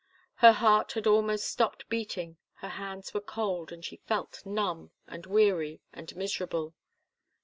Her 0.37 0.53
heart 0.53 0.93
had 0.93 1.05
almost 1.05 1.45
stopped 1.47 1.87
beating, 1.87 2.37
her 2.55 2.69
hands 2.69 3.13
were 3.13 3.21
cold, 3.21 3.71
and 3.71 3.85
she 3.85 3.97
felt 3.97 4.43
numb, 4.47 4.89
and 5.05 5.27
weary, 5.27 5.79
and 5.93 6.15
miserable. 6.15 6.73